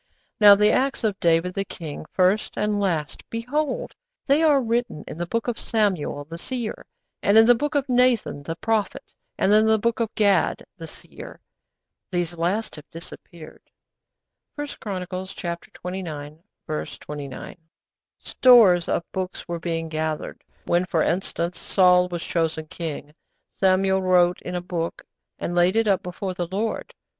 '_Now 0.41 0.57
the 0.57 0.71
acts 0.71 1.03
of 1.03 1.19
David 1.19 1.53
the 1.53 1.63
king, 1.63 2.07
first 2.11 2.57
and 2.57 2.79
last, 2.79 3.21
behold, 3.29 3.93
they 4.25 4.41
are 4.41 4.59
written 4.59 5.03
in 5.07 5.15
the 5.19 5.27
book 5.27 5.47
of 5.47 5.59
Samuel 5.59 6.25
the 6.25 6.39
seer, 6.39 6.87
and 7.21 7.37
in 7.37 7.45
the 7.45 7.53
book 7.53 7.75
of 7.75 7.87
Nathan 7.87 8.41
the 8.41 8.55
prophet, 8.55 9.13
and 9.37 9.53
in 9.53 9.67
the 9.67 9.77
book 9.77 9.99
of 9.99 10.09
Gad 10.15 10.65
the 10.75 10.87
seer._' 10.87 11.37
(These 12.09 12.35
last 12.35 12.77
have 12.77 12.89
disappeared.) 12.89 13.61
(1 14.55 14.65
Chronicles 14.79 15.35
xxix. 15.35 15.71
29.) 15.73 16.39
Stores 18.17 18.89
of 18.89 19.11
books 19.11 19.47
were 19.47 19.59
being 19.59 19.87
gathered. 19.87 20.43
When, 20.65 20.85
for 20.87 21.03
instance, 21.03 21.59
Saul 21.59 22.07
was 22.09 22.23
chosen 22.23 22.65
king, 22.65 23.13
Samuel 23.51 24.01
'_wrote 24.01 24.41
in 24.41 24.55
a 24.55 24.61
book 24.61 25.03
and 25.37 25.53
laid 25.53 25.75
it 25.75 25.87
up 25.87 26.01
before 26.01 26.33
the 26.33 26.47
Lord. 26.47 26.95